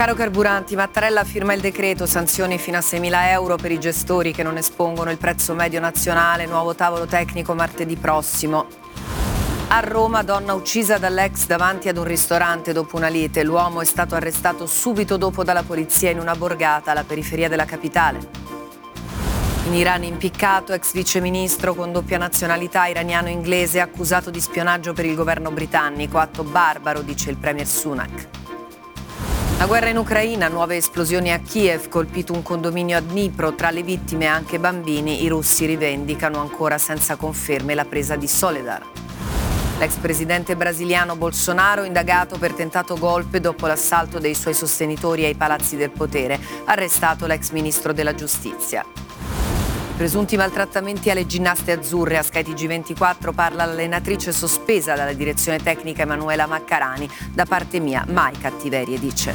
Caro 0.00 0.14
Carburanti, 0.14 0.76
Mattarella 0.76 1.24
firma 1.24 1.52
il 1.52 1.60
decreto, 1.60 2.06
sanzioni 2.06 2.56
fino 2.56 2.78
a 2.78 2.80
6.000 2.80 3.32
euro 3.32 3.56
per 3.56 3.70
i 3.70 3.78
gestori 3.78 4.32
che 4.32 4.42
non 4.42 4.56
espongono 4.56 5.10
il 5.10 5.18
prezzo 5.18 5.52
medio 5.54 5.78
nazionale, 5.78 6.46
nuovo 6.46 6.74
tavolo 6.74 7.04
tecnico 7.04 7.52
martedì 7.52 7.96
prossimo. 7.96 8.66
A 9.68 9.80
Roma, 9.80 10.22
donna 10.22 10.54
uccisa 10.54 10.96
dall'ex 10.96 11.44
davanti 11.44 11.90
ad 11.90 11.98
un 11.98 12.04
ristorante 12.04 12.72
dopo 12.72 12.96
una 12.96 13.08
lite. 13.08 13.44
L'uomo 13.44 13.82
è 13.82 13.84
stato 13.84 14.14
arrestato 14.14 14.64
subito 14.64 15.18
dopo 15.18 15.44
dalla 15.44 15.64
polizia 15.64 16.08
in 16.08 16.18
una 16.18 16.34
borgata 16.34 16.92
alla 16.92 17.04
periferia 17.04 17.50
della 17.50 17.66
capitale. 17.66 18.20
In 19.66 19.74
Iran 19.74 20.02
impiccato, 20.02 20.72
ex 20.72 20.94
viceministro 20.94 21.74
con 21.74 21.92
doppia 21.92 22.16
nazionalità 22.16 22.86
iraniano-inglese 22.86 23.80
accusato 23.80 24.30
di 24.30 24.40
spionaggio 24.40 24.94
per 24.94 25.04
il 25.04 25.14
governo 25.14 25.50
britannico. 25.50 26.16
Atto 26.16 26.42
barbaro, 26.42 27.02
dice 27.02 27.28
il 27.28 27.36
premier 27.36 27.66
Sunak. 27.66 28.39
La 29.60 29.66
guerra 29.66 29.90
in 29.90 29.98
Ucraina, 29.98 30.48
nuove 30.48 30.76
esplosioni 30.76 31.30
a 31.30 31.38
Kiev, 31.38 31.90
colpito 31.90 32.32
un 32.32 32.42
condominio 32.42 32.96
a 32.96 33.00
Dnipro, 33.02 33.54
tra 33.54 33.70
le 33.70 33.82
vittime 33.82 34.24
anche 34.24 34.58
bambini, 34.58 35.22
i 35.22 35.28
russi 35.28 35.66
rivendicano 35.66 36.40
ancora 36.40 36.78
senza 36.78 37.16
conferme 37.16 37.74
la 37.74 37.84
presa 37.84 38.16
di 38.16 38.26
Soledar. 38.26 38.82
L'ex 39.78 39.96
presidente 39.96 40.56
brasiliano 40.56 41.14
Bolsonaro 41.14 41.84
indagato 41.84 42.38
per 42.38 42.54
tentato 42.54 42.96
golpe 42.96 43.38
dopo 43.38 43.66
l'assalto 43.66 44.18
dei 44.18 44.34
suoi 44.34 44.54
sostenitori 44.54 45.26
ai 45.26 45.34
palazzi 45.34 45.76
del 45.76 45.90
potere, 45.90 46.40
arrestato 46.64 47.26
l'ex 47.26 47.50
ministro 47.50 47.92
della 47.92 48.14
giustizia. 48.14 48.82
Presunti 50.00 50.38
maltrattamenti 50.38 51.10
alle 51.10 51.26
ginnaste 51.26 51.72
azzurre 51.72 52.16
a 52.16 52.22
Sky 52.22 52.40
TG24 52.40 53.34
parla 53.34 53.66
l'allenatrice 53.66 54.32
sospesa 54.32 54.94
dalla 54.94 55.12
direzione 55.12 55.58
tecnica 55.58 56.00
Emanuela 56.00 56.46
Maccarani. 56.46 57.06
Da 57.34 57.44
parte 57.44 57.80
mia, 57.80 58.06
mai 58.08 58.32
cattiverie, 58.32 58.98
dice. 58.98 59.34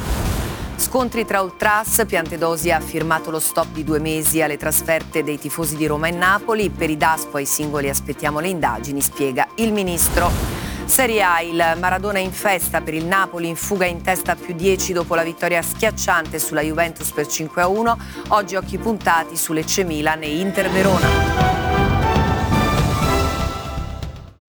Scontri 0.74 1.24
tra 1.24 1.40
Ultras, 1.40 2.02
Piantedosi 2.04 2.72
ha 2.72 2.80
firmato 2.80 3.30
lo 3.30 3.38
stop 3.38 3.68
di 3.74 3.84
due 3.84 4.00
mesi 4.00 4.42
alle 4.42 4.56
trasferte 4.56 5.22
dei 5.22 5.38
tifosi 5.38 5.76
di 5.76 5.86
Roma 5.86 6.08
e 6.08 6.10
Napoli. 6.10 6.68
Per 6.68 6.90
i 6.90 6.96
Daspo 6.96 7.36
ai 7.36 7.46
singoli 7.46 7.88
aspettiamo 7.88 8.40
le 8.40 8.48
indagini, 8.48 9.00
spiega 9.00 9.46
il 9.58 9.72
ministro. 9.72 10.65
Serie 10.86 11.22
A, 11.22 11.40
il 11.40 11.76
Maradona 11.78 12.18
in 12.20 12.32
festa 12.32 12.80
per 12.80 12.94
il 12.94 13.04
Napoli, 13.04 13.48
in 13.48 13.56
fuga 13.56 13.84
in 13.86 14.02
testa 14.02 14.32
a 14.32 14.36
più 14.36 14.54
10 14.54 14.92
dopo 14.92 15.14
la 15.14 15.22
vittoria 15.22 15.60
schiacciante 15.60 16.38
sulla 16.38 16.62
Juventus 16.62 17.10
per 17.10 17.26
5-1. 17.26 17.96
Oggi 18.28 18.56
occhi 18.56 18.78
puntati 18.78 19.36
su 19.36 19.52
Lecce 19.52 19.84
Milan 19.84 20.22
e 20.22 20.40
Inter 20.40 20.70
Verona. 20.70 21.66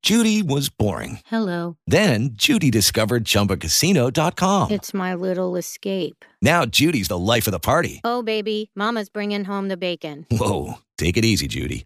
Judy 0.02 0.42
was 0.42 0.70
boring. 0.70 1.20
Hello. 1.30 1.76
Then 1.86 2.30
Judy 2.32 2.70
discovered 2.70 3.26
ChumbaCasino.com. 3.26 4.72
It's 4.72 4.94
my 4.94 5.14
little 5.14 5.58
escape. 5.58 6.24
Now 6.42 6.64
Judy's 6.64 7.10
the 7.10 7.18
life 7.18 7.46
of 7.46 7.52
the 7.52 7.60
party. 7.60 8.00
Oh, 8.06 8.24
baby, 8.24 8.70
Mama's 8.74 9.10
bringing 9.10 9.44
home 9.44 9.68
the 9.68 9.76
bacon. 9.76 10.26
Whoa, 10.32 10.76
take 10.98 11.18
it 11.18 11.26
easy, 11.26 11.48
Judy. 11.48 11.86